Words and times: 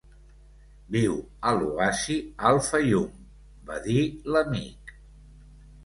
"Viu 0.95 1.17
a 1.51 1.53
l'oasi 1.59 2.17
Al-Fayoum", 2.53 3.15
va 3.71 3.79
dir 3.87 4.03
l'amic. 4.35 5.01